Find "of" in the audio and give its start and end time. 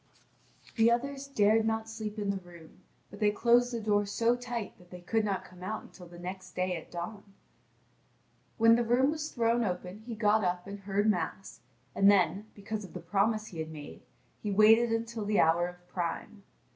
12.83-12.93, 15.67-15.87